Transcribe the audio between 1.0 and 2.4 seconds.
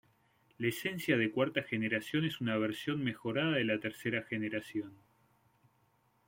de cuarta generación